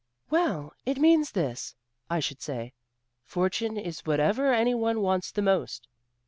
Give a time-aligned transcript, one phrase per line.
[0.31, 1.75] "Well, it means this
[2.09, 2.73] I should say
[3.23, 5.87] fortune is whatever anyone wants the most."